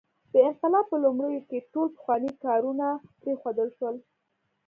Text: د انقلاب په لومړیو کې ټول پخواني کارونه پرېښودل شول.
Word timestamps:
د 0.33 0.33
انقلاب 0.47 0.85
په 0.91 0.97
لومړیو 1.03 1.45
کې 1.49 1.67
ټول 1.73 1.87
پخواني 1.95 2.31
کارونه 2.45 2.85
پرېښودل 3.21 3.69
شول. 3.77 3.95